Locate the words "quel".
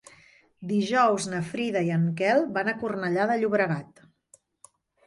2.23-2.43